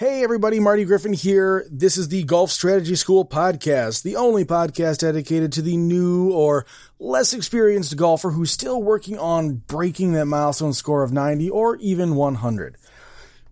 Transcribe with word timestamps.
Hey 0.00 0.24
everybody, 0.24 0.60
Marty 0.60 0.86
Griffin 0.86 1.12
here. 1.12 1.66
This 1.70 1.98
is 1.98 2.08
the 2.08 2.22
Golf 2.22 2.50
Strategy 2.50 2.94
School 2.96 3.26
podcast, 3.26 4.02
the 4.02 4.16
only 4.16 4.46
podcast 4.46 5.00
dedicated 5.00 5.52
to 5.52 5.60
the 5.60 5.76
new 5.76 6.32
or 6.32 6.64
less 6.98 7.34
experienced 7.34 7.94
golfer 7.98 8.30
who's 8.30 8.50
still 8.50 8.82
working 8.82 9.18
on 9.18 9.56
breaking 9.56 10.14
that 10.14 10.24
milestone 10.24 10.72
score 10.72 11.02
of 11.02 11.12
90 11.12 11.50
or 11.50 11.76
even 11.76 12.14
100. 12.14 12.78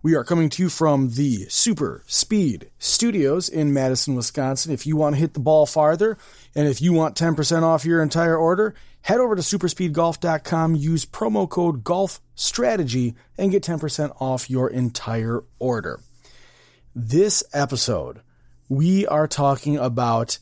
We 0.01 0.15
are 0.15 0.23
coming 0.23 0.49
to 0.49 0.63
you 0.63 0.69
from 0.69 1.11
the 1.11 1.45
Super 1.49 2.03
Speed 2.07 2.71
Studios 2.79 3.47
in 3.47 3.71
Madison, 3.71 4.15
Wisconsin. 4.15 4.73
If 4.73 4.87
you 4.87 4.95
want 4.95 5.17
to 5.17 5.21
hit 5.21 5.35
the 5.35 5.39
ball 5.39 5.67
farther 5.67 6.17
and 6.55 6.67
if 6.67 6.81
you 6.81 6.93
want 6.93 7.15
10% 7.15 7.61
off 7.61 7.85
your 7.85 8.01
entire 8.01 8.35
order, 8.35 8.73
head 9.01 9.19
over 9.19 9.35
to 9.35 9.43
superspeedgolf.com, 9.43 10.73
use 10.73 11.05
promo 11.05 11.47
code 11.47 11.83
GOLF 11.83 12.19
STRATEGY, 12.33 13.13
and 13.37 13.51
get 13.51 13.61
10% 13.61 14.19
off 14.19 14.49
your 14.49 14.67
entire 14.67 15.43
order. 15.59 15.99
This 17.01 17.45
episode, 17.53 18.19
we 18.67 19.07
are 19.07 19.25
talking 19.25 19.77
about 19.77 20.37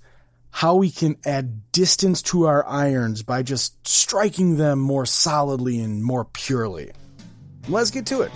how 0.50 0.74
we 0.74 0.90
can 0.90 1.18
add 1.24 1.72
distance 1.72 2.24
to 2.24 2.48
our 2.48 2.68
irons 2.68 3.22
by 3.22 3.44
just 3.44 3.88
striking 3.88 4.58
them 4.58 4.80
more 4.80 5.06
solidly 5.06 5.80
and 5.80 6.04
more 6.04 6.26
purely. 6.26 6.94
Let's 7.68 7.92
get 7.92 8.08
to 8.08 8.22
it. 8.22 8.32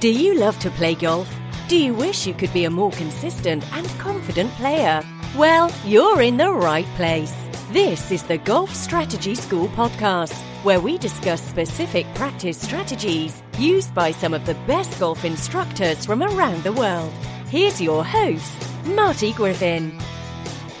Do 0.00 0.08
you 0.08 0.34
love 0.34 0.58
to 0.58 0.70
play 0.70 0.96
golf? 0.96 1.32
Do 1.68 1.76
you 1.76 1.94
wish 1.94 2.26
you 2.26 2.34
could 2.34 2.52
be 2.52 2.64
a 2.64 2.70
more 2.70 2.90
consistent 2.90 3.64
and 3.72 3.86
confident 4.00 4.50
player? 4.54 5.00
Well, 5.36 5.72
you're 5.84 6.22
in 6.22 6.38
the 6.38 6.50
right 6.50 6.86
place. 6.96 7.32
This 7.70 8.10
is 8.10 8.24
the 8.24 8.38
Golf 8.38 8.74
Strategy 8.74 9.36
School 9.36 9.68
podcast, 9.68 10.34
where 10.64 10.80
we 10.80 10.98
discuss 10.98 11.40
specific 11.40 12.04
practice 12.16 12.60
strategies 12.60 13.44
used 13.60 13.94
by 13.94 14.10
some 14.10 14.34
of 14.34 14.44
the 14.44 14.56
best 14.66 14.98
golf 14.98 15.24
instructors 15.24 16.04
from 16.04 16.24
around 16.24 16.64
the 16.64 16.72
world. 16.72 17.12
Here's 17.50 17.80
your 17.80 18.04
host, 18.04 18.86
Marty 18.86 19.32
Griffin. 19.32 19.98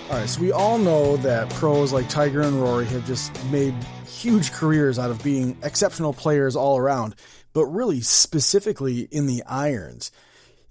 All 0.08 0.18
right, 0.18 0.28
so 0.28 0.40
we 0.40 0.52
all 0.52 0.78
know 0.78 1.16
that 1.16 1.50
pros 1.50 1.92
like 1.92 2.08
Tiger 2.08 2.42
and 2.42 2.62
Rory 2.62 2.86
have 2.86 3.04
just 3.08 3.32
made 3.46 3.74
huge 4.06 4.52
careers 4.52 4.96
out 4.96 5.10
of 5.10 5.20
being 5.24 5.58
exceptional 5.64 6.12
players 6.12 6.54
all 6.54 6.78
around, 6.78 7.16
but 7.54 7.66
really 7.66 8.00
specifically 8.00 9.08
in 9.10 9.26
the 9.26 9.42
irons. 9.46 10.12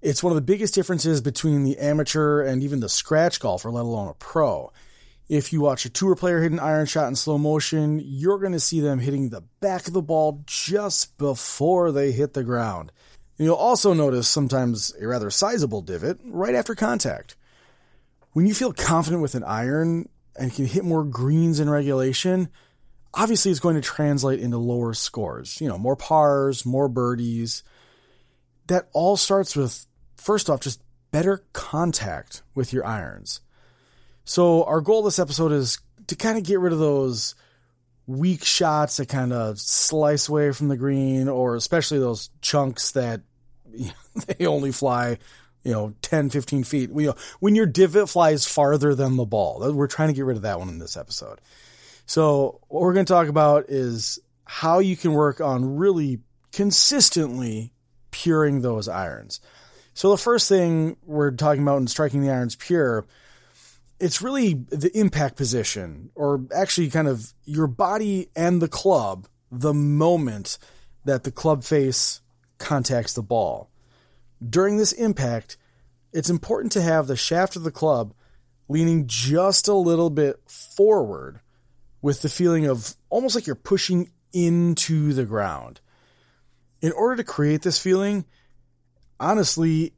It's 0.02 0.24
one 0.24 0.32
of 0.32 0.36
the 0.36 0.42
biggest 0.42 0.74
differences 0.74 1.20
between 1.20 1.66
the 1.66 1.78
amateur 1.78 2.44
and 2.44 2.64
even 2.64 2.80
the 2.80 2.88
scratch 2.88 3.42
golfer, 3.42 3.70
let 3.70 3.84
alone 3.84 4.08
a 4.08 4.14
pro. 4.14 4.72
If 5.28 5.52
you 5.52 5.60
watch 5.60 5.84
a 5.84 5.90
tour 5.90 6.16
player 6.16 6.42
hit 6.42 6.54
an 6.54 6.60
iron 6.60 6.86
shot 6.86 7.10
in 7.10 7.18
slow 7.18 7.38
motion, 7.38 8.00
you're 8.02 8.40
going 8.40 8.54
to 8.54 8.60
see 8.62 8.80
them 8.80 9.00
hitting 9.00 9.32
the 9.32 9.44
back 9.60 9.86
of 9.86 9.92
the 9.92 10.02
ball 10.02 10.44
just 10.46 11.18
before 11.18 11.92
they 11.92 12.14
hit 12.14 12.36
the 12.36 12.46
ground. 12.46 12.94
You'll 13.40 13.56
also 13.56 13.94
notice 13.94 14.28
sometimes 14.28 14.94
a 15.00 15.08
rather 15.08 15.30
sizable 15.32 15.82
divot 15.82 16.20
right 16.26 16.54
after 16.54 16.76
contact. 16.76 17.38
When 18.34 18.46
you 18.46 18.54
feel 18.54 18.74
confident 18.74 19.22
with 19.22 19.34
an 19.34 19.46
iron 19.46 20.10
and 20.38 20.54
can 20.54 20.66
hit 20.66 20.84
more 20.84 21.06
greens 21.06 21.62
in 21.62 21.70
regulation, 21.70 22.50
obviously 23.14 23.50
it's 23.50 23.62
going 23.62 23.76
to 23.76 23.82
translate 23.82 24.42
into 24.42 24.58
lower 24.58 24.94
scores. 24.94 25.62
You 25.62 25.70
know, 25.70 25.78
more 25.78 25.96
pars, 25.96 26.66
more 26.66 26.90
birdies. 26.90 27.64
That 28.68 28.90
all 28.92 29.16
starts 29.16 29.56
with, 29.56 29.88
first 30.18 30.50
off, 30.50 30.60
just 30.60 30.82
better 31.12 31.44
contact 31.54 32.44
with 32.56 32.74
your 32.74 32.86
irons. 32.86 33.40
So 34.26 34.66
our 34.66 34.82
goal 34.82 35.02
this 35.02 35.18
episode 35.18 35.54
is 35.54 35.80
to 36.08 36.16
kind 36.18 36.38
of 36.38 36.44
get 36.44 36.60
rid 36.60 36.74
of 36.74 36.80
those 36.80 37.36
weak 38.06 38.44
shots 38.44 38.98
that 38.98 39.08
kind 39.08 39.32
of 39.32 39.60
slice 39.60 40.28
away 40.28 40.52
from 40.52 40.68
the 40.68 40.78
green, 40.78 41.30
or 41.30 41.56
especially 41.56 42.00
those 42.00 42.30
chunks 42.42 42.92
that 42.92 43.22
they 44.28 44.46
only 44.46 44.72
fly, 44.72 45.18
you 45.64 45.72
know, 45.72 45.94
10, 46.02 46.30
15 46.30 46.64
feet. 46.64 46.92
We, 46.92 47.06
when 47.40 47.56
your 47.56 47.66
divot 47.66 48.10
flies 48.10 48.46
farther 48.46 48.96
than 48.96 49.18
the 49.18 49.26
ball, 49.26 49.74
we're 49.74 49.88
trying 49.88 50.10
to 50.10 50.14
get 50.14 50.26
rid 50.26 50.38
of 50.38 50.44
that 50.44 50.60
one 50.60 50.70
in 50.70 50.80
this 50.80 50.98
episode. 50.98 51.40
So 52.06 52.60
what 52.68 52.82
we're 52.82 52.94
going 52.94 53.06
to 53.06 53.14
talk 53.14 53.28
about 53.28 53.66
is 53.70 54.20
how 54.46 54.80
you 54.80 54.98
can 54.98 55.14
work 55.14 55.42
on 55.42 55.78
really 55.78 56.20
consistently 56.52 57.72
puring 58.12 58.62
those 58.62 58.88
irons. 58.88 59.40
So 59.94 60.10
the 60.10 60.18
first 60.18 60.50
thing 60.50 60.98
we're 61.06 61.32
talking 61.32 61.62
about 61.62 61.78
in 61.78 61.88
striking 61.88 62.22
the 62.22 62.32
irons 62.32 62.56
pure, 62.56 63.06
it's 64.00 64.22
really 64.22 64.54
the 64.54 64.90
impact 64.98 65.36
position, 65.36 66.10
or 66.16 66.46
actually 66.56 66.90
kind 66.90 67.08
of 67.08 67.34
your 67.46 67.68
body 67.68 68.30
and 68.36 68.62
the 68.62 68.68
club 68.68 69.28
the 69.52 69.74
moment 69.74 70.58
that 71.06 71.24
the 71.24 71.32
club 71.32 71.64
face 71.64 72.22
contacts 72.60 73.14
the 73.14 73.24
ball. 73.24 73.70
During 74.48 74.78
this 74.78 74.92
impact, 74.92 75.58
it's 76.14 76.30
important 76.30 76.72
to 76.74 76.82
have 76.82 77.08
the 77.08 77.16
shaft 77.16 77.56
of 77.56 77.64
the 77.64 77.72
club 77.72 78.14
leaning 78.68 79.08
just 79.08 79.68
a 79.68 79.74
little 79.74 80.10
bit 80.10 80.40
forward 80.48 81.40
with 82.02 82.22
the 82.22 82.30
feeling 82.30 82.68
of 82.68 82.96
almost 83.10 83.36
like 83.36 83.48
you're 83.48 83.56
pushing 83.56 84.12
into 84.32 85.14
the 85.14 85.26
ground. 85.26 85.82
In 86.82 86.92
order 86.92 87.18
to 87.18 87.24
create 87.24 87.64
this 87.64 87.80
feeling, 87.80 88.26
honestly, 89.20 89.94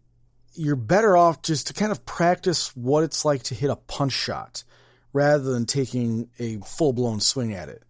you're 0.53 0.75
better 0.75 1.16
off 1.16 1.41
just 1.41 1.67
to 1.67 1.73
kind 1.73 1.91
of 1.91 2.05
practice 2.05 2.75
what 2.75 3.03
it's 3.03 3.23
like 3.23 3.44
to 3.44 3.55
hit 3.55 3.69
a 3.69 3.75
punch 3.75 4.13
shot 4.13 4.63
rather 5.13 5.44
than 5.51 5.66
taking 5.66 6.29
a 6.39 6.57
full 6.59 6.94
blown 6.94 7.19
swing 7.19 7.53
at 7.53 7.69
it 7.69 7.83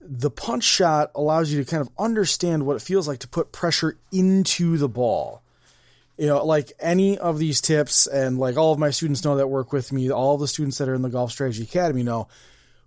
the 0.00 0.30
punch 0.30 0.64
shot 0.64 1.10
allows 1.14 1.52
you 1.52 1.62
to 1.62 1.70
kind 1.70 1.80
of 1.80 1.90
understand 1.98 2.66
what 2.66 2.76
it 2.76 2.82
feels 2.82 3.08
like 3.08 3.18
to 3.20 3.28
put 3.28 3.52
pressure 3.52 3.98
into 4.12 4.76
the 4.76 4.88
ball. 4.88 5.42
You 6.16 6.26
know, 6.26 6.44
like 6.44 6.72
any 6.80 7.16
of 7.16 7.38
these 7.38 7.60
tips, 7.60 8.06
and 8.06 8.38
like 8.38 8.56
all 8.56 8.72
of 8.72 8.78
my 8.78 8.90
students 8.90 9.24
know 9.24 9.36
that 9.36 9.48
work 9.48 9.72
with 9.72 9.92
me, 9.92 10.10
all 10.10 10.36
the 10.36 10.48
students 10.48 10.78
that 10.78 10.88
are 10.88 10.94
in 10.94 11.02
the 11.02 11.08
Golf 11.08 11.30
Strategy 11.30 11.62
Academy 11.62 12.02
know, 12.02 12.28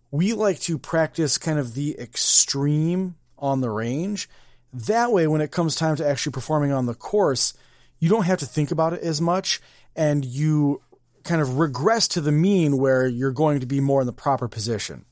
we 0.10 0.34
like 0.34 0.60
to 0.62 0.78
practice 0.78 1.38
kind 1.38 1.58
of 1.58 1.74
the 1.74 1.98
extreme 1.98 3.16
on 3.38 3.62
the 3.62 3.70
range. 3.70 4.30
That 4.74 5.12
way, 5.12 5.28
when 5.28 5.42
it 5.42 5.52
comes 5.52 5.76
time 5.76 5.96
to 5.98 6.08
actually 6.08 6.34
performing 6.34 6.74
on 6.74 6.86
the 6.86 6.94
course, 6.94 7.54
you 8.00 8.10
don't 8.10 8.26
have 8.26 8.40
to 8.40 8.46
think 8.46 8.72
about 8.72 8.94
it 8.94 9.02
as 9.02 9.22
much 9.22 9.62
and 9.96 10.26
you 10.26 10.82
kind 11.24 11.42
of 11.42 11.58
regress 11.58 12.08
to 12.10 12.22
the 12.22 12.32
mean 12.32 12.78
where 12.78 13.06
you're 13.08 13.32
going 13.32 13.60
to 13.60 13.66
be 13.66 13.80
more 13.80 14.02
in 14.02 14.08
the 14.08 14.14
proper 14.14 14.48
position. 14.48 15.06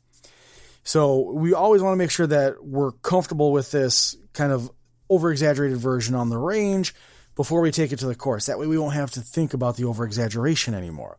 So 0.84 1.32
we 1.32 1.54
always 1.54 1.82
want 1.82 1.94
to 1.94 1.98
make 1.98 2.12
sure 2.12 2.28
that 2.28 2.64
we're 2.64 2.92
comfortable 2.92 3.52
with 3.52 3.72
this 3.72 4.16
kind 4.34 4.52
of 4.52 4.72
over 5.10 5.32
exaggerated 5.32 5.78
version 5.78 6.16
on 6.16 6.30
the 6.30 6.38
range 6.38 6.94
before 7.36 7.62
we 7.62 7.72
take 7.72 7.92
it 7.92 8.00
to 8.00 8.08
the 8.08 8.16
course. 8.16 8.46
That 8.46 8.60
way 8.60 8.68
we 8.68 8.78
won't 8.78 8.94
have 8.94 9.12
to 9.12 9.22
think 9.22 9.54
about 9.54 9.78
the 9.78 9.86
over 9.86 10.06
exaggeration 10.06 10.74
anymore. 10.74 11.18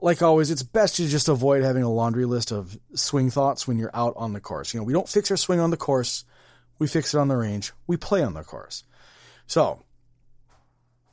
Like 0.00 0.22
always, 0.22 0.50
it's 0.50 0.62
best 0.62 0.96
to 0.96 1.08
just 1.08 1.28
avoid 1.28 1.62
having 1.62 1.82
a 1.82 1.90
laundry 1.90 2.24
list 2.24 2.52
of 2.52 2.78
swing 2.94 3.30
thoughts 3.30 3.66
when 3.66 3.78
you're 3.78 3.94
out 3.94 4.14
on 4.16 4.32
the 4.32 4.40
course. 4.40 4.72
You 4.72 4.80
know, 4.80 4.84
we 4.84 4.92
don't 4.92 5.08
fix 5.08 5.30
our 5.30 5.36
swing 5.36 5.60
on 5.60 5.70
the 5.70 5.76
course, 5.76 6.24
we 6.78 6.86
fix 6.86 7.14
it 7.14 7.18
on 7.18 7.28
the 7.28 7.36
range, 7.36 7.72
we 7.86 7.96
play 7.96 8.22
on 8.22 8.34
the 8.34 8.44
course. 8.44 8.84
So, 9.46 9.82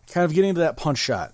kind 0.07 0.25
of 0.25 0.33
getting 0.33 0.53
to 0.53 0.59
that 0.61 0.77
punch 0.77 0.99
shot, 0.99 1.33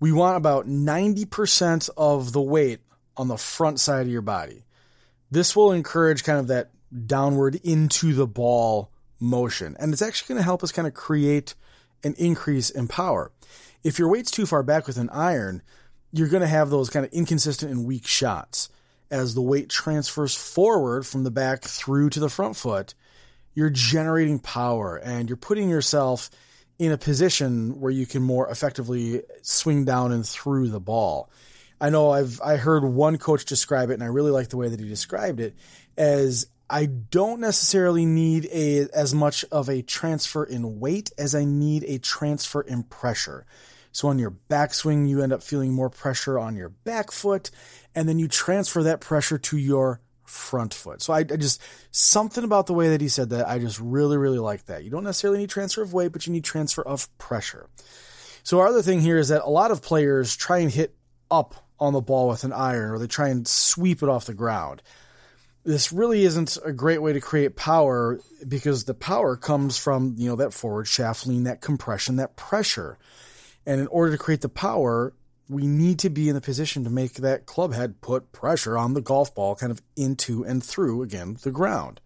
we 0.00 0.12
want 0.12 0.36
about 0.36 0.66
90% 0.66 1.90
of 1.96 2.32
the 2.32 2.40
weight 2.40 2.80
on 3.16 3.28
the 3.28 3.36
front 3.36 3.80
side 3.80 4.02
of 4.02 4.12
your 4.12 4.22
body. 4.22 4.64
This 5.30 5.54
will 5.54 5.72
encourage 5.72 6.24
kind 6.24 6.38
of 6.38 6.48
that 6.48 6.70
downward 7.06 7.56
into 7.56 8.14
the 8.14 8.26
ball 8.26 8.90
motion. 9.20 9.76
And 9.78 9.92
it's 9.92 10.02
actually 10.02 10.34
going 10.34 10.38
to 10.38 10.44
help 10.44 10.62
us 10.62 10.72
kind 10.72 10.88
of 10.88 10.94
create 10.94 11.54
an 12.04 12.14
increase 12.18 12.70
in 12.70 12.88
power. 12.88 13.32
If 13.82 13.98
your 13.98 14.08
weight's 14.08 14.30
too 14.30 14.46
far 14.46 14.62
back 14.62 14.86
with 14.86 14.96
an 14.96 15.10
iron, 15.10 15.62
you're 16.12 16.28
going 16.28 16.42
to 16.42 16.46
have 16.46 16.70
those 16.70 16.90
kind 16.90 17.04
of 17.04 17.12
inconsistent 17.12 17.70
and 17.70 17.86
weak 17.86 18.06
shots. 18.06 18.68
As 19.10 19.34
the 19.34 19.42
weight 19.42 19.70
transfers 19.70 20.34
forward 20.34 21.06
from 21.06 21.24
the 21.24 21.30
back 21.30 21.62
through 21.62 22.10
to 22.10 22.20
the 22.20 22.28
front 22.28 22.56
foot, 22.56 22.94
you're 23.54 23.70
generating 23.70 24.38
power 24.38 24.96
and 24.96 25.28
you're 25.28 25.36
putting 25.36 25.68
yourself 25.68 26.30
in 26.78 26.92
a 26.92 26.98
position 26.98 27.80
where 27.80 27.90
you 27.90 28.06
can 28.06 28.22
more 28.22 28.48
effectively 28.48 29.22
swing 29.42 29.84
down 29.84 30.12
and 30.12 30.26
through 30.26 30.68
the 30.68 30.80
ball. 30.80 31.30
I 31.80 31.90
know 31.90 32.10
I've 32.10 32.40
I 32.40 32.56
heard 32.56 32.84
one 32.84 33.18
coach 33.18 33.44
describe 33.44 33.90
it 33.90 33.94
and 33.94 34.02
I 34.02 34.06
really 34.06 34.30
like 34.30 34.48
the 34.48 34.56
way 34.56 34.68
that 34.68 34.80
he 34.80 34.88
described 34.88 35.40
it 35.40 35.56
as 35.96 36.46
I 36.70 36.86
don't 36.86 37.40
necessarily 37.40 38.04
need 38.04 38.46
a 38.52 38.88
as 38.92 39.14
much 39.14 39.44
of 39.50 39.68
a 39.68 39.82
transfer 39.82 40.44
in 40.44 40.80
weight 40.80 41.10
as 41.16 41.34
I 41.34 41.44
need 41.44 41.84
a 41.84 41.98
transfer 41.98 42.60
in 42.60 42.82
pressure. 42.82 43.46
So 43.92 44.08
on 44.08 44.18
your 44.18 44.36
backswing, 44.50 45.08
you 45.08 45.22
end 45.22 45.32
up 45.32 45.42
feeling 45.42 45.72
more 45.72 45.88
pressure 45.88 46.38
on 46.38 46.56
your 46.56 46.68
back 46.68 47.10
foot, 47.10 47.50
and 47.94 48.08
then 48.08 48.18
you 48.18 48.28
transfer 48.28 48.82
that 48.82 49.00
pressure 49.00 49.38
to 49.38 49.56
your 49.56 50.00
front 50.24 50.74
foot. 50.74 51.00
So 51.00 51.14
I, 51.14 51.20
I, 51.20 51.22
just 51.22 51.62
something 51.90 52.44
about 52.44 52.66
the 52.66 52.74
way 52.74 52.90
that 52.90 53.00
he 53.00 53.08
said 53.08 53.30
that 53.30 53.48
I 53.48 53.58
just 53.58 53.80
really 53.80 54.18
really 54.18 54.38
like 54.38 54.66
that. 54.66 54.84
You 54.84 54.90
don't 54.90 55.04
necessarily 55.04 55.38
need 55.38 55.50
transfer 55.50 55.82
of 55.82 55.94
weight, 55.94 56.12
but 56.12 56.26
you 56.26 56.32
need 56.32 56.44
transfer 56.44 56.82
of 56.82 57.08
pressure. 57.16 57.68
So 58.42 58.60
our 58.60 58.66
other 58.66 58.82
thing 58.82 59.00
here 59.00 59.16
is 59.16 59.28
that 59.28 59.42
a 59.42 59.50
lot 59.50 59.70
of 59.70 59.80
players 59.80 60.36
try 60.36 60.58
and 60.58 60.70
hit 60.70 60.94
up 61.30 61.67
on 61.80 61.92
the 61.92 62.00
ball 62.00 62.28
with 62.28 62.44
an 62.44 62.52
iron, 62.52 62.90
or 62.90 62.98
they 62.98 63.06
try 63.06 63.28
and 63.28 63.46
sweep 63.46 64.02
it 64.02 64.08
off 64.08 64.26
the 64.26 64.34
ground 64.34 64.82
this 65.68 65.92
really 65.92 66.24
isn't 66.24 66.56
a 66.64 66.72
great 66.72 67.02
way 67.02 67.12
to 67.12 67.20
create 67.20 67.54
power 67.54 68.18
because 68.48 68.84
the 68.84 68.94
power 68.94 69.36
comes 69.36 69.76
from, 69.76 70.14
you 70.16 70.26
know, 70.26 70.36
that 70.36 70.54
forward 70.54 70.86
shaft 70.86 71.26
lean, 71.26 71.44
that 71.44 71.60
compression, 71.60 72.16
that 72.16 72.36
pressure. 72.36 72.98
And 73.66 73.78
in 73.78 73.86
order 73.88 74.12
to 74.12 74.18
create 74.18 74.40
the 74.40 74.48
power, 74.48 75.12
we 75.46 75.66
need 75.66 75.98
to 75.98 76.08
be 76.08 76.30
in 76.30 76.34
the 76.34 76.40
position 76.40 76.84
to 76.84 76.90
make 76.90 77.14
that 77.14 77.44
club 77.44 77.74
head 77.74 78.00
put 78.00 78.32
pressure 78.32 78.78
on 78.78 78.94
the 78.94 79.02
golf 79.02 79.34
ball 79.34 79.56
kind 79.56 79.70
of 79.70 79.82
into 79.94 80.42
and 80.42 80.64
through 80.64 81.02
again 81.02 81.36
the 81.42 81.50
ground. 81.50 82.00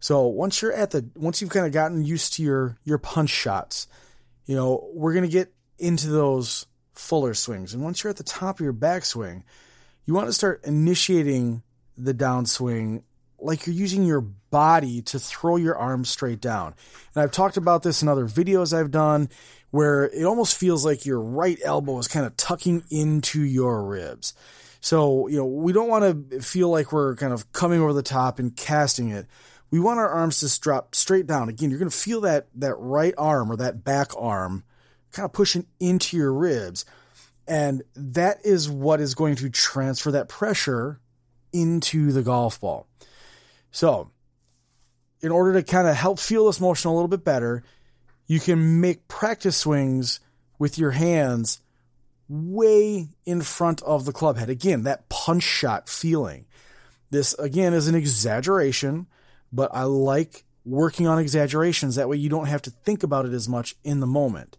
So 0.00 0.26
once 0.26 0.62
you're 0.62 0.72
at 0.72 0.92
the 0.92 1.10
once 1.14 1.42
you've 1.42 1.50
kind 1.50 1.66
of 1.66 1.72
gotten 1.72 2.02
used 2.02 2.32
to 2.34 2.42
your 2.42 2.78
your 2.84 2.96
punch 2.96 3.28
shots, 3.28 3.86
you 4.46 4.56
know, 4.56 4.88
we're 4.94 5.12
going 5.12 5.24
to 5.24 5.30
get 5.30 5.52
into 5.78 6.08
those 6.08 6.66
fuller 6.94 7.34
swings. 7.34 7.74
And 7.74 7.82
once 7.82 8.02
you're 8.02 8.10
at 8.10 8.16
the 8.16 8.22
top 8.22 8.56
of 8.56 8.64
your 8.64 8.72
backswing, 8.72 9.42
you 10.06 10.14
want 10.14 10.26
to 10.28 10.32
start 10.32 10.64
initiating 10.64 11.62
the 11.96 12.14
downswing 12.14 13.02
like 13.38 13.66
you're 13.66 13.74
using 13.74 14.04
your 14.04 14.20
body 14.20 15.02
to 15.02 15.18
throw 15.18 15.56
your 15.56 15.76
arms 15.76 16.08
straight 16.08 16.40
down. 16.40 16.74
And 17.14 17.22
I've 17.22 17.32
talked 17.32 17.56
about 17.56 17.82
this 17.82 18.02
in 18.02 18.08
other 18.08 18.26
videos 18.26 18.76
I've 18.76 18.90
done 18.90 19.28
where 19.70 20.04
it 20.04 20.24
almost 20.24 20.56
feels 20.56 20.84
like 20.84 21.06
your 21.06 21.20
right 21.20 21.58
elbow 21.64 21.98
is 21.98 22.08
kind 22.08 22.26
of 22.26 22.36
tucking 22.36 22.84
into 22.90 23.42
your 23.42 23.82
ribs. 23.82 24.34
So, 24.80 25.28
you 25.28 25.38
know, 25.38 25.46
we 25.46 25.72
don't 25.72 25.88
want 25.88 26.30
to 26.30 26.40
feel 26.40 26.68
like 26.68 26.92
we're 26.92 27.16
kind 27.16 27.32
of 27.32 27.52
coming 27.52 27.80
over 27.80 27.92
the 27.92 28.02
top 28.02 28.38
and 28.38 28.54
casting 28.54 29.10
it. 29.10 29.26
We 29.70 29.80
want 29.80 29.98
our 29.98 30.08
arms 30.08 30.40
to 30.40 30.60
drop 30.60 30.94
straight 30.94 31.26
down. 31.26 31.48
Again, 31.48 31.70
you're 31.70 31.78
going 31.78 31.90
to 31.90 31.96
feel 31.96 32.20
that 32.22 32.48
that 32.56 32.74
right 32.74 33.14
arm 33.16 33.50
or 33.50 33.56
that 33.56 33.84
back 33.84 34.10
arm 34.16 34.64
kind 35.12 35.24
of 35.24 35.32
pushing 35.32 35.66
into 35.78 36.16
your 36.16 36.32
ribs. 36.32 36.84
And 37.46 37.82
that 37.94 38.38
is 38.44 38.70
what 38.70 39.00
is 39.00 39.14
going 39.14 39.36
to 39.36 39.50
transfer 39.50 40.10
that 40.12 40.28
pressure 40.28 41.00
into 41.52 42.12
the 42.12 42.22
golf 42.22 42.60
ball. 42.60 42.86
So, 43.70 44.10
in 45.20 45.30
order 45.30 45.52
to 45.54 45.62
kind 45.62 45.86
of 45.86 45.94
help 45.94 46.18
feel 46.18 46.46
this 46.46 46.60
motion 46.60 46.90
a 46.90 46.94
little 46.94 47.08
bit 47.08 47.24
better, 47.24 47.62
you 48.26 48.40
can 48.40 48.80
make 48.80 49.08
practice 49.08 49.56
swings 49.56 50.20
with 50.58 50.78
your 50.78 50.92
hands 50.92 51.60
way 52.28 53.08
in 53.26 53.42
front 53.42 53.82
of 53.82 54.04
the 54.04 54.12
club 54.12 54.36
head. 54.36 54.48
Again, 54.48 54.84
that 54.84 55.08
punch 55.08 55.42
shot 55.42 55.88
feeling. 55.88 56.46
This, 57.10 57.34
again, 57.34 57.74
is 57.74 57.88
an 57.88 57.94
exaggeration, 57.94 59.06
but 59.52 59.70
I 59.74 59.84
like 59.84 60.44
working 60.64 61.06
on 61.06 61.18
exaggerations. 61.18 61.96
That 61.96 62.08
way 62.08 62.16
you 62.16 62.30
don't 62.30 62.46
have 62.46 62.62
to 62.62 62.70
think 62.70 63.02
about 63.02 63.26
it 63.26 63.32
as 63.32 63.48
much 63.48 63.76
in 63.84 64.00
the 64.00 64.06
moment. 64.06 64.56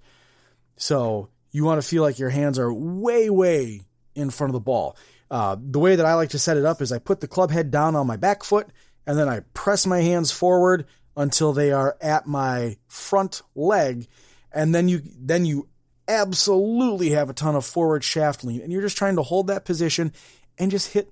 So 0.76 1.30
you 1.52 1.64
want 1.64 1.82
to 1.82 1.88
feel 1.88 2.04
like 2.04 2.20
your 2.20 2.30
hands 2.30 2.60
are 2.60 2.74
way, 2.74 3.30
way 3.30 3.82
in 4.16 4.30
front 4.30 4.50
of 4.50 4.54
the 4.54 4.60
ball. 4.60 4.98
Uh, 5.30 5.56
the 5.60 5.80
way 5.80 5.96
that 5.96 6.06
I 6.06 6.16
like 6.16 6.30
to 6.30 6.40
set 6.40 6.58
it 6.58 6.66
up 6.66 6.82
is 6.82 6.92
I 6.92 7.00
put 7.00 7.22
the 7.22 7.28
club 7.28 7.52
head 7.52 7.72
down 7.72 7.96
on 7.96 8.08
my 8.08 8.18
back 8.18 8.44
foot 8.44 8.68
and 9.08 9.18
then 9.18 9.30
I 9.30 9.42
press 9.54 9.86
my 9.86 10.02
hands 10.02 10.32
forward 10.32 10.86
until 11.16 11.54
they 11.54 11.72
are 11.72 11.98
at 12.02 12.28
my 12.28 12.78
front 12.88 13.42
leg. 13.56 14.08
And 14.52 14.74
then 14.74 14.88
you, 14.88 15.02
then 15.18 15.46
you 15.46 15.70
absolutely 16.08 17.12
have 17.12 17.30
a 17.30 17.34
ton 17.34 17.56
of 17.56 17.66
forward 17.66 18.04
shaft 18.04 18.44
lean 18.44 18.62
and 18.62 18.72
you're 18.72 18.82
just 18.82 18.98
trying 18.98 19.16
to 19.16 19.24
hold 19.24 19.48
that 19.48 19.66
position 19.66 20.12
and 20.58 20.70
just 20.70 20.94
hit 20.94 21.12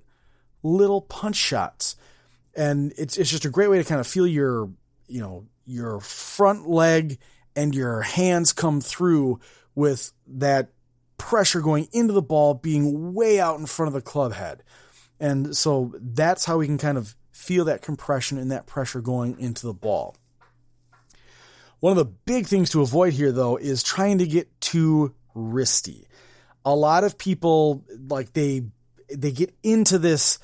little 0.64 1.02
punch 1.02 1.36
shots. 1.36 1.96
And 2.56 2.94
it's, 2.98 3.18
it's 3.18 3.30
just 3.30 3.46
a 3.46 3.50
great 3.50 3.70
way 3.70 3.78
to 3.78 3.84
kind 3.84 4.02
of 4.02 4.08
feel 4.08 4.28
your, 4.28 4.70
you 5.08 5.22
know, 5.22 5.46
your 5.66 6.00
front 6.00 6.70
leg 6.70 7.18
and 7.56 7.76
your 7.76 8.02
hands 8.02 8.54
come 8.54 8.82
through 8.82 9.40
with 9.76 10.12
that 10.28 10.72
pressure 11.18 11.62
going 11.62 11.88
into 11.92 12.14
the 12.14 12.22
ball 12.22 12.54
being 12.54 13.14
way 13.14 13.40
out 13.40 13.60
in 13.60 13.66
front 13.66 13.88
of 13.88 13.94
the 13.94 14.02
club 14.02 14.34
head. 14.34 14.64
And 15.20 15.56
so 15.56 15.94
that's 16.00 16.46
how 16.46 16.58
we 16.58 16.66
can 16.66 16.80
kind 16.80 16.98
of 16.98 17.16
feel 17.32 17.66
that 17.66 17.82
compression 17.82 18.38
and 18.38 18.52
that 18.52 18.66
pressure 18.66 19.02
going 19.02 19.40
into 19.40 19.68
the 19.68 19.74
ball. 19.74 20.16
One 21.80 21.92
of 21.92 21.98
the 21.98 22.14
big 22.26 22.48
things 22.48 22.70
to 22.72 22.82
avoid 22.82 23.14
here, 23.14 23.32
though, 23.32 23.58
is 23.58 23.84
trying 23.84 24.20
to 24.20 24.28
get 24.28 24.62
too 24.62 25.14
wristy. 25.36 26.06
A 26.66 26.76
lot 26.76 27.04
of 27.04 27.18
people, 27.18 27.84
like, 28.08 28.34
they, 28.34 28.64
they 29.10 29.32
get 29.32 29.54
into 29.64 29.98
this, 29.98 30.38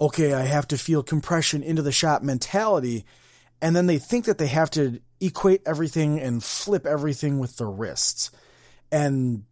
okay, 0.00 0.32
I 0.32 0.42
have 0.42 0.68
to 0.68 0.78
feel 0.78 1.02
compression 1.02 1.62
into 1.62 1.82
the 1.82 1.92
shot 1.92 2.22
mentality. 2.22 3.04
And 3.60 3.74
then 3.74 3.86
they 3.86 3.98
think 3.98 4.26
that 4.26 4.38
they 4.38 4.46
have 4.46 4.70
to 4.70 5.00
equate 5.20 5.62
everything 5.66 6.20
and 6.20 6.42
flip 6.42 6.86
everything 6.86 7.38
with 7.38 7.56
the 7.56 7.66
wrists. 7.66 8.30
And 8.90 9.44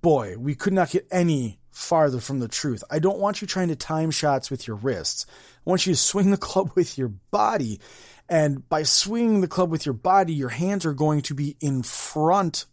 boy, 0.00 0.36
we 0.38 0.54
could 0.54 0.72
not 0.72 0.90
get 0.90 1.06
any 1.10 1.58
farther 1.70 2.20
from 2.20 2.38
the 2.38 2.48
truth. 2.48 2.84
I 2.90 2.98
don't 2.98 3.18
want 3.18 3.40
you 3.40 3.46
trying 3.46 3.68
to 3.68 3.76
time 3.76 4.10
shots 4.10 4.50
with 4.50 4.66
your 4.66 4.76
wrists. 4.76 5.26
I 5.66 5.70
want 5.70 5.86
you 5.86 5.92
to 5.92 5.98
swing 5.98 6.30
the 6.30 6.36
club 6.36 6.72
with 6.74 6.98
your 6.98 7.08
body. 7.08 7.80
And 8.28 8.68
by 8.68 8.82
swinging 8.84 9.40
the 9.40 9.48
club 9.48 9.70
with 9.70 9.84
your 9.84 9.94
body, 9.94 10.32
your 10.32 10.48
hands 10.48 10.86
are 10.86 10.94
going 10.94 11.22
to 11.22 11.34
be 11.34 11.56
in 11.60 11.82
front 11.82 12.66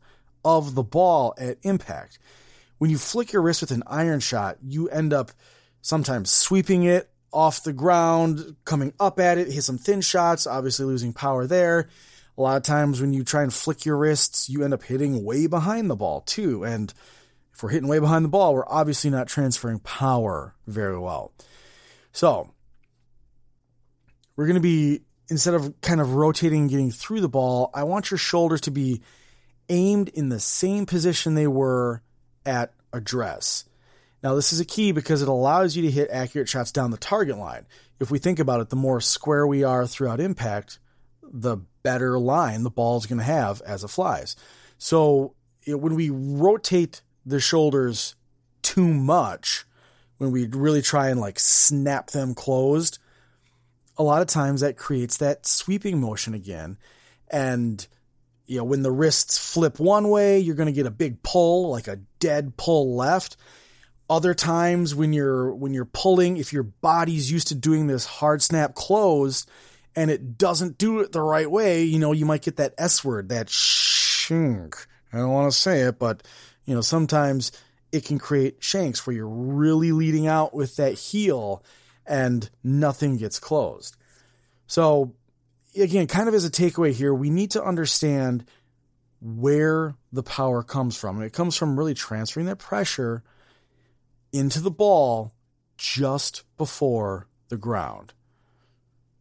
of 0.46 0.76
the 0.76 0.84
ball 0.84 1.34
at 1.38 1.58
impact. 1.64 2.20
When 2.78 2.90
you 2.90 2.98
flick 2.98 3.34
your 3.34 3.42
wrist 3.42 3.62
with 3.62 3.72
an 3.72 3.84
iron 3.88 4.22
shot, 4.22 4.58
you 4.62 4.88
end 4.90 5.12
up 5.12 5.32
sometimes 5.82 6.30
sweeping 6.30 6.84
it 6.84 7.10
off 7.32 7.64
the 7.64 7.74
ground, 7.74 8.56
coming 8.66 8.94
up 9.00 9.20
at 9.20 9.38
it, 9.38 9.52
hit 9.52 9.64
some 9.64 9.78
thin 9.78 10.02
shots, 10.02 10.48
obviously 10.48 10.86
losing 10.86 11.14
power 11.14 11.46
there. 11.46 11.90
A 12.40 12.42
lot 12.42 12.56
of 12.56 12.64
times 12.64 13.02
when 13.02 13.12
you 13.12 13.26
try 13.26 13.44
and 13.44 13.54
flick 13.54 13.86
your 13.86 13.98
wrists, 13.98 14.50
you 14.50 14.64
end 14.64 14.74
up 14.74 14.84
hitting 14.84 15.26
way 15.26 15.46
behind 15.46 15.90
the 15.90 15.96
ball 15.98 16.22
too. 16.22 16.64
And 16.64 16.94
if 17.54 17.62
we're 17.62 17.70
hitting 17.70 17.90
way 17.90 18.00
behind 18.00 18.24
the 18.24 18.30
ball, 18.30 18.54
we're 18.54 18.64
obviously 18.66 19.10
not 19.10 19.28
transferring 19.28 19.80
power 19.80 20.56
very 20.66 20.98
well. 20.98 21.34
So 22.14 22.50
we're 24.38 24.46
going 24.46 24.56
to 24.56 24.62
be, 24.62 25.02
instead 25.28 25.54
of 25.54 25.82
kind 25.82 26.00
of 26.00 26.14
rotating 26.14 26.62
and 26.62 26.70
getting 26.70 26.92
through 26.92 27.20
the 27.20 27.28
ball, 27.28 27.72
I 27.74 27.84
want 27.84 28.10
your 28.10 28.18
shoulders 28.18 28.62
to 28.62 28.72
be 28.72 29.02
aimed 29.68 30.08
in 30.08 30.30
the 30.30 30.40
same 30.40 30.86
position 30.86 31.36
they 31.36 31.46
were 31.46 32.02
at 32.46 32.72
address. 32.94 33.66
Now, 34.24 34.36
this 34.36 34.54
is 34.54 34.62
a 34.62 34.66
key 34.66 34.94
because 34.94 35.22
it 35.22 35.28
allows 35.28 35.76
you 35.76 35.84
to 35.84 35.92
hit 35.92 36.10
accurate 36.10 36.48
shots 36.48 36.72
down 36.72 36.92
the 36.92 36.98
target 36.98 37.38
line. 37.38 37.68
If 38.00 38.10
we 38.10 38.18
think 38.18 38.40
about 38.40 38.62
it, 38.62 38.70
the 38.70 38.78
more 38.78 39.02
square 39.02 39.46
we 39.46 39.66
are 39.66 39.86
throughout 39.86 40.22
impact, 40.22 40.80
the 41.32 41.58
better 41.84 42.20
line 42.20 42.64
the 42.64 42.70
ball's 42.70 43.06
going 43.06 43.20
to 43.20 43.24
have 43.24 43.62
as 43.62 43.84
it 43.84 43.90
flies. 43.90 44.36
So 44.78 45.36
when 45.68 45.96
we 45.96 46.10
rotate 46.10 47.02
the 47.26 47.40
shoulders 47.40 48.16
too 48.62 48.94
much, 48.94 49.66
when 50.18 50.32
we 50.32 50.48
really 50.48 50.82
try 50.82 51.10
and 51.10 51.20
like 51.20 51.40
snap 51.40 52.12
them 52.12 52.34
closed, 52.34 53.00
a 53.98 54.04
lot 54.04 54.22
of 54.22 54.28
times 54.28 54.62
that 54.62 54.78
creates 54.78 55.18
that 55.18 55.46
sweeping 55.46 56.00
motion 56.00 56.34
again. 56.34 56.78
And, 57.30 57.86
you 58.46 58.58
know, 58.58 58.64
when 58.64 58.82
the 58.82 58.92
wrists 58.92 59.38
flip 59.38 59.80
one 59.80 60.10
way, 60.10 60.40
you're 60.40 60.56
going 60.56 60.68
to 60.68 60.74
get 60.74 60.86
a 60.86 60.92
big 60.92 61.22
pull, 61.22 61.70
like 61.70 61.88
a 61.88 62.00
dead 62.20 62.58
pull 62.58 62.96
left. 62.96 63.38
Other 64.10 64.34
times 64.34 64.96
when 64.96 65.14
you're, 65.14 65.54
when 65.54 65.74
you're 65.74 65.86
pulling, 65.86 66.38
if 66.38 66.52
your 66.52 66.64
body's 66.64 67.32
used 67.32 67.50
to 67.50 67.56
doing 67.56 67.88
this 67.88 68.06
hard 68.06 68.42
snap 68.42 68.74
closed, 68.74 69.50
and 69.96 70.12
it 70.12 70.38
doesn't 70.38 70.78
do 70.78 71.00
it 71.00 71.12
the 71.12 71.22
right 71.22 71.50
way, 71.50 71.84
you 71.84 72.00
know, 72.00 72.12
you 72.12 72.26
might 72.26 72.42
get 72.42 72.58
that 72.58 72.74
S 72.78 73.04
word, 73.04 73.30
that 73.30 73.48
shink. 73.48 74.76
I 75.12 75.18
don't 75.18 75.32
want 75.32 75.52
to 75.52 75.58
say 75.58 75.82
it, 75.82 76.00
but, 76.00 76.24
you 76.66 76.76
know, 76.76 76.82
sometimes 76.82 77.52
it 77.92 78.06
can 78.06 78.20
create 78.20 78.64
shanks 78.64 79.06
where 79.06 79.16
you're 79.16 79.28
really 79.28 79.92
leading 79.92 80.28
out 80.28 80.54
with 80.54 80.76
that 80.76 80.94
heel 80.94 81.64
and 82.06 82.50
nothing 82.64 83.18
gets 83.18 83.40
closed. 83.40 83.96
So, 84.68 85.16
again, 85.76 86.08
kind 86.08 86.28
of 86.28 86.36
as 86.36 86.46
a 86.46 86.52
takeaway 86.52 86.92
here, 86.92 87.14
we 87.14 87.30
need 87.30 87.52
to 87.52 87.64
understand 87.64 88.46
where 89.22 89.96
the 90.12 90.24
power 90.24 90.64
comes 90.64 90.96
from. 90.96 91.18
And 91.18 91.26
it 91.26 91.34
comes 91.34 91.56
from 91.56 91.78
really 91.78 91.94
transferring 91.94 92.46
that 92.46 92.60
pressure 92.60 93.24
into 94.32 94.62
the 94.62 94.72
ball 94.72 95.34
just 95.78 96.44
before 96.58 97.28
the 97.50 97.58
ground. 97.58 98.14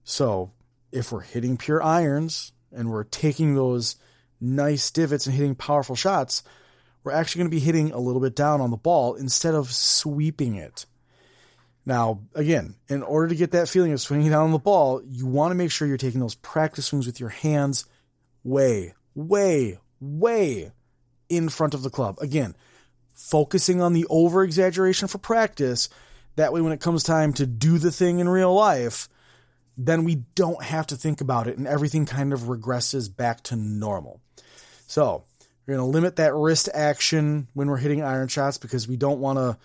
So 0.05 0.51
if 0.93 1.13
we're 1.13 1.21
hitting 1.21 1.57
pure 1.57 1.83
irons 1.83 2.53
and 2.73 2.91
we're 2.91 3.05
taking 3.05 3.55
those 3.55 3.97
nice 4.41 4.91
divots 4.91 5.27
and 5.27 5.35
hitting 5.35 5.55
powerful 5.55 5.97
shots, 5.97 6.43
we're 7.05 7.13
actually 7.13 7.41
going 7.41 7.51
to 7.51 7.57
be 7.57 7.61
hitting 7.61 7.93
a 7.93 7.99
little 7.99 8.21
bit 8.21 8.35
down 8.35 8.61
on 8.61 8.71
the 8.71 8.77
ball 8.77 9.15
instead 9.15 9.55
of 9.55 9.73
sweeping 9.73 10.55
it. 10.55 10.87
Now, 11.87 12.21
again, 12.35 12.75
in 12.89 13.03
order 13.03 13.29
to 13.29 13.35
get 13.35 13.53
that 13.53 13.69
feeling 13.69 13.93
of 13.93 14.01
swinging 14.01 14.31
down 14.31 14.45
on 14.45 14.53
the 14.53 14.59
ball, 14.59 15.01
you 15.07 15.27
want 15.27 15.53
to 15.53 15.55
make 15.55 15.71
sure 15.71 15.89
you're 15.89 15.97
taking 15.97 16.21
those 16.21 16.35
practice 16.35 16.87
swings 16.87 17.07
with 17.07 17.19
your 17.19 17.31
hands 17.31 17.87
way, 18.45 18.95
way, 19.15 19.79
way 20.01 20.73
in 21.31 21.49
front 21.49 21.73
of 21.73 21.83
the 21.83 21.91
club. 21.91 22.19
Again, 22.21 22.55
focusing 23.15 23.81
on 23.81 23.95
the 23.95 24.07
over 24.11 24.45
exaggeration 24.45 25.09
for 25.09 25.19
practice. 25.19 25.89
That 26.37 26.53
way, 26.53 26.61
when 26.61 26.73
it 26.73 26.81
comes 26.81 27.03
time 27.03 27.33
to 27.35 27.47
do 27.47 27.79
the 27.79 27.91
thing 27.91 28.19
in 28.19 28.29
real 28.29 28.55
life, 28.55 29.09
then 29.79 30.05
we 30.05 30.17
don't 30.35 30.63
have 30.63 30.89
to 30.89 30.97
think 30.97 31.21
about 31.21 31.47
it 31.47 31.57
and 31.57 31.67
everything 31.67 32.05
kind 32.05 32.33
of 32.33 32.43
regresses 32.43 33.15
back 33.15 33.43
to 33.45 33.57
normal. 33.57 34.21
So, 34.89 35.25
we're 35.67 35.77
going 35.77 35.87
to 35.87 35.93
limit 35.93 36.17
that 36.17 36.35
wrist 36.35 36.71
action 36.73 37.47
when 37.53 37.69
we're 37.69 37.77
hitting 37.77 38.03
iron 38.03 38.29
shots 38.29 38.57
because 38.57 38.89
we 38.89 38.97
don't 38.97 39.21
want 39.21 39.39
to 39.39 39.59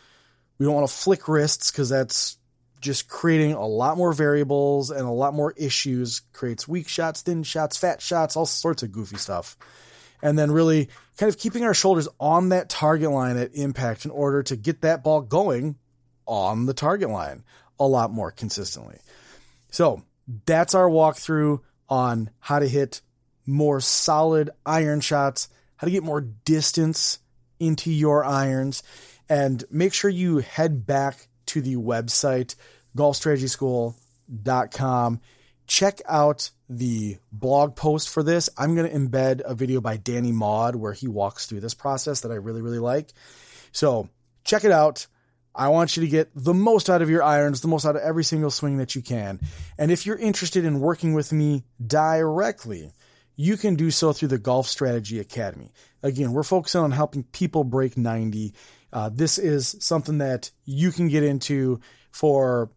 we 0.60 0.66
don't 0.66 0.76
want 0.76 0.88
to 0.88 0.94
flick 0.94 1.28
wrists 1.28 1.72
because 1.72 1.90
that's 1.90 2.38
just 2.82 3.08
creating 3.08 3.54
a 3.54 3.66
lot 3.66 3.98
more 3.98 4.12
variables 4.12 4.92
and 4.92 5.02
a 5.02 5.12
lot 5.12 5.34
more 5.34 5.54
issues. 5.58 6.20
Creates 6.34 6.68
weak 6.68 6.90
shots, 6.90 7.22
thin 7.22 7.42
shots, 7.44 7.78
fat 7.78 8.02
shots, 8.02 8.36
all 8.36 8.46
sorts 8.46 8.84
of 8.84 8.92
goofy 8.92 9.18
stuff. 9.18 9.58
And 10.22 10.38
then 10.38 10.52
really 10.52 10.90
kind 11.18 11.30
of 11.30 11.40
keeping 11.40 11.64
our 11.64 11.74
shoulders 11.74 12.08
on 12.20 12.50
that 12.50 12.70
target 12.70 13.10
line 13.10 13.38
at 13.38 13.56
impact 13.56 14.06
in 14.06 14.12
order 14.12 14.44
to 14.44 14.56
get 14.56 14.82
that 14.82 15.04
ball 15.04 15.22
going 15.22 15.78
on 16.26 16.66
the 16.66 16.74
target 16.74 17.10
line 17.10 17.44
a 17.80 17.88
lot 17.88 18.12
more 18.12 18.32
consistently. 18.32 19.00
So 19.74 20.02
that's 20.46 20.74
our 20.76 20.88
walkthrough 20.88 21.60
on 21.90 22.30
how 22.40 22.60
to 22.60 22.68
hit 22.68 23.02
more 23.48 23.82
solid 23.82 24.52
iron 24.66 25.02
shots, 25.02 25.50
how 25.78 25.86
to 25.86 25.92
get 25.92 26.04
more 26.04 26.22
distance 26.22 27.18
into 27.60 27.92
your 27.92 28.24
irons, 28.24 28.84
and 29.28 29.64
make 29.72 29.96
sure 29.96 30.12
you 30.12 30.38
head 30.38 30.86
back 30.86 31.28
to 31.48 31.60
the 31.60 31.76
website, 31.76 32.54
golfstrategyschool.com. 32.96 35.22
Check 35.66 36.02
out 36.08 36.52
the 36.70 37.18
blog 37.32 37.76
post 37.76 38.10
for 38.10 38.22
this. 38.22 38.52
I'm 38.56 38.76
going 38.76 38.88
to 38.88 38.96
embed 38.96 39.42
a 39.44 39.56
video 39.56 39.82
by 39.82 39.98
Danny 39.98 40.32
Maude 40.32 40.76
where 40.76 40.94
he 40.94 41.08
walks 41.08 41.48
through 41.48 41.62
this 41.62 41.74
process 41.74 42.22
that 42.22 42.32
I 42.32 42.36
really, 42.36 42.62
really 42.62 42.78
like. 42.78 43.12
So 43.72 44.08
check 44.44 44.66
it 44.66 44.72
out. 44.72 45.08
I 45.56 45.70
want 45.70 45.96
you 45.96 46.02
to 46.02 46.10
get 46.10 46.32
the 46.36 46.54
most 46.54 46.90
out 46.90 47.02
of 47.02 47.10
your 47.10 47.24
irons, 47.24 47.62
the 47.62 47.68
most 47.68 47.86
out 47.86 47.96
of 47.96 48.02
every 48.02 48.24
single 48.24 48.50
swing 48.50 48.78
that 48.78 48.96
you 48.96 49.02
can. 49.02 49.40
And 49.78 49.92
if 49.92 50.06
you're 50.06 50.18
interested 50.18 50.66
in 50.66 50.80
working 50.80 51.14
with 51.14 51.32
me 51.32 51.64
directly, 51.86 52.92
you 53.36 53.58
can 53.58 53.76
do 53.76 53.92
so 53.92 54.14
through 54.14 54.30
the 54.30 54.38
Golf 54.38 54.68
Strategy 54.68 55.20
Academy. 55.20 55.72
Again, 56.02 56.34
we're 56.34 56.44
focusing 56.44 56.82
on 56.82 56.92
helping 56.92 57.24
people 57.24 57.64
break 57.64 57.98
90. 57.98 58.54
Uh, 58.92 59.10
this 59.14 59.38
is 59.38 59.76
something 59.80 60.20
that 60.20 60.52
you 60.66 60.92
can 60.92 61.08
get 61.08 61.24
into 61.24 61.80
for 62.12 62.70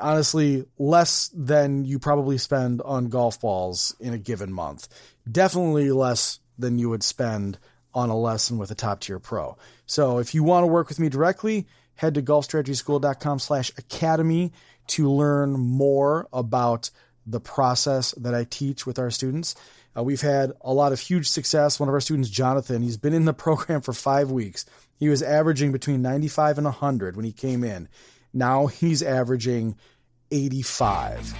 honestly 0.00 0.64
less 0.78 1.30
than 1.34 1.84
you 1.84 1.98
probably 1.98 2.38
spend 2.38 2.80
on 2.82 3.08
golf 3.08 3.40
balls 3.40 3.94
in 4.00 4.14
a 4.14 4.18
given 4.18 4.52
month. 4.52 4.88
Definitely 5.30 5.90
less 5.92 6.40
than 6.58 6.78
you 6.78 6.88
would 6.90 7.02
spend 7.02 7.58
on 7.94 8.08
a 8.08 8.16
lesson 8.16 8.58
with 8.58 8.70
a 8.70 8.74
top 8.74 9.00
tier 9.00 9.18
pro. 9.18 9.56
So 9.86 10.18
if 10.18 10.34
you 10.34 10.42
want 10.42 10.62
to 10.64 10.68
work 10.68 10.88
with 10.88 10.98
me 10.98 11.08
directly, 11.08 11.66
head 11.94 12.14
to 12.14 12.22
golfstrategyschool.com 12.22 13.38
slash 13.38 13.70
academy 13.78 14.52
to 14.88 15.10
learn 15.10 15.52
more 15.52 16.28
about 16.32 16.90
the 17.26 17.40
process 17.40 18.12
that 18.12 18.34
I 18.34 18.44
teach 18.44 18.86
with 18.86 18.98
our 18.98 19.10
students. 19.10 19.54
Uh, 19.96 20.02
we've 20.02 20.20
had 20.20 20.52
a 20.62 20.72
lot 20.72 20.92
of 20.92 21.00
huge 21.00 21.28
success. 21.28 21.78
One 21.78 21.88
of 21.88 21.94
our 21.94 22.00
students, 22.00 22.30
Jonathan, 22.30 22.82
he's 22.82 22.96
been 22.96 23.14
in 23.14 23.24
the 23.24 23.32
program 23.32 23.80
for 23.80 23.92
five 23.92 24.30
weeks. 24.30 24.64
He 24.98 25.08
was 25.08 25.22
averaging 25.22 25.72
between 25.72 26.02
95 26.02 26.58
and 26.58 26.64
100 26.64 27.16
when 27.16 27.24
he 27.24 27.32
came 27.32 27.64
in. 27.64 27.88
Now 28.32 28.66
he's 28.66 29.02
averaging 29.02 29.76
85, 30.30 31.34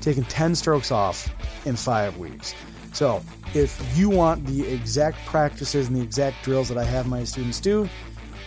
taking 0.00 0.24
10 0.24 0.54
strokes 0.54 0.92
off 0.92 1.28
in 1.66 1.74
five 1.74 2.16
weeks. 2.18 2.54
So, 2.92 3.22
if 3.54 3.82
you 3.96 4.10
want 4.10 4.46
the 4.46 4.66
exact 4.68 5.24
practices 5.26 5.88
and 5.88 5.96
the 5.96 6.02
exact 6.02 6.44
drills 6.44 6.68
that 6.68 6.76
I 6.76 6.84
have 6.84 7.06
my 7.06 7.24
students 7.24 7.58
do, 7.58 7.88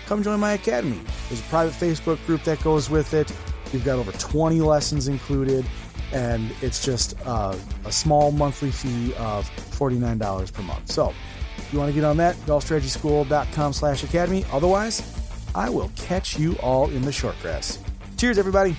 come 0.05 0.23
join 0.23 0.39
my 0.39 0.53
academy. 0.53 0.99
There's 1.29 1.41
a 1.41 1.43
private 1.43 1.73
Facebook 1.73 2.23
group 2.25 2.43
that 2.43 2.61
goes 2.63 2.89
with 2.89 3.13
it. 3.13 3.31
We've 3.73 3.83
got 3.83 3.99
over 3.99 4.11
20 4.13 4.61
lessons 4.61 5.07
included, 5.07 5.65
and 6.13 6.51
it's 6.61 6.83
just 6.83 7.15
uh, 7.25 7.55
a 7.85 7.91
small 7.91 8.31
monthly 8.31 8.71
fee 8.71 9.13
of 9.15 9.49
$49 9.49 10.53
per 10.53 10.61
month. 10.61 10.91
So, 10.91 11.13
if 11.57 11.73
you 11.73 11.79
want 11.79 11.89
to 11.89 11.95
get 11.95 12.03
on 12.03 12.17
that, 12.17 12.35
golfstrategyschool.com 12.45 13.73
slash 13.73 14.03
academy. 14.03 14.45
Otherwise, 14.51 15.01
I 15.55 15.69
will 15.69 15.91
catch 15.95 16.37
you 16.37 16.55
all 16.57 16.89
in 16.89 17.01
the 17.01 17.11
short 17.11 17.35
grass. 17.41 17.79
Cheers, 18.17 18.37
everybody. 18.37 18.75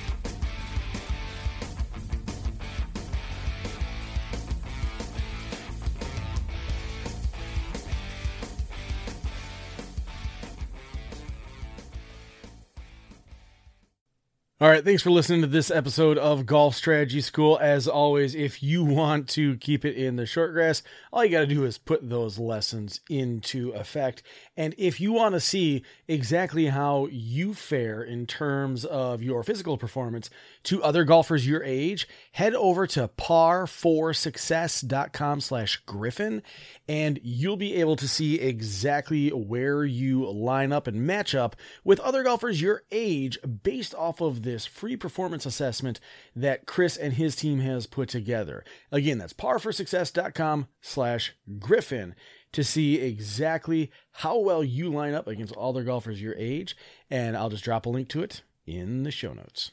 All 14.59 14.71
right, 14.71 14.83
thanks 14.83 15.03
for 15.03 15.11
listening 15.11 15.43
to 15.43 15.47
this 15.47 15.71
episode 15.71 16.17
of 16.17 16.47
Golf 16.47 16.75
Strategy 16.75 17.21
School. 17.21 17.59
As 17.61 17.87
always, 17.87 18.35
if 18.35 18.63
you 18.63 18.83
want 18.87 19.29
to 19.31 19.59
keep 19.59 19.85
it 19.85 19.97
in 19.97 20.17
the 20.17 20.25
short 20.25 20.55
grass, 20.55 20.83
all 21.13 21.23
you 21.23 21.31
got 21.31 21.41
to 21.41 21.47
do 21.47 21.65
is 21.65 21.77
put 21.77 22.09
those 22.09 22.39
lessons 22.39 23.03
into 23.11 23.73
effect. 23.73 24.23
And 24.57 24.75
if 24.79 24.99
you 24.99 25.13
want 25.13 25.35
to 25.35 25.41
see 25.41 25.83
exactly 26.09 26.69
how 26.69 27.07
you 27.11 27.53
fare 27.53 28.03
in 28.03 28.27
terms 28.27 28.87
of 28.87 29.23
your 29.23 29.43
physical 29.43 29.77
performance 29.77 30.31
to 30.67 30.83
other 30.83 31.05
golfers 31.05 31.47
your 31.47 31.63
age, 31.63 32.07
head 32.33 32.55
over 32.55 32.87
to 32.89 33.09
par4success.com 33.09 35.41
slash 35.41 35.77
griffin, 35.87 36.43
and 36.89 37.21
you'll 37.23 37.57
be 37.57 37.77
able 37.77 37.97
to 37.97 38.09
see 38.09 38.41
exactly 38.41 39.31
where 39.31 39.85
you 39.85 40.29
line 40.29 40.73
up 40.73 40.89
and 40.89 41.07
match 41.07 41.37
up 41.37 41.55
with 41.85 42.01
other 42.01 42.25
golfers 42.25 42.61
your 42.61 42.83
age 42.91 43.39
based 43.63 43.95
off 43.95 44.21
of 44.21 44.43
this 44.43 44.67
free 44.67 44.97
performance 44.97 45.47
assessment 45.47 46.01
that 46.35 46.67
Chris 46.67 46.97
and 46.97 47.13
his 47.15 47.37
team 47.37 47.61
has 47.61 47.87
put 47.87 48.09
together. 48.09 48.65
Again, 48.91 49.19
that's 49.19 49.33
par4success.com 49.33 50.67
slash 50.81 51.33
griffin 51.61 52.17
to 52.51 52.65
see 52.65 52.97
exactly 52.97 53.93
how 54.11 54.37
well 54.39 54.65
you 54.65 54.89
line 54.89 55.15
up 55.15 55.29
against 55.29 55.55
all 55.55 55.73
their 55.73 55.85
golfers 55.85 56.21
your 56.21 56.35
age. 56.37 56.77
And 57.09 57.37
I'll 57.37 57.51
just 57.51 57.63
drop 57.63 57.87
a 57.87 57.89
link 57.89 58.09
to 58.09 58.25
it 58.25 58.43
in 58.67 59.05
the 59.05 59.13
show 59.13 59.33
notes. 59.33 59.71